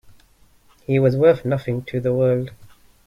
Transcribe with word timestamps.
He 0.87 0.97
was 0.97 1.15
worth 1.15 1.45
nothing 1.45 1.83
to 1.83 1.99
the 1.99 2.11
world. 2.11 2.49